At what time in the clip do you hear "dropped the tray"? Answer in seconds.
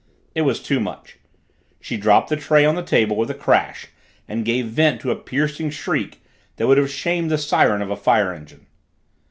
1.95-2.65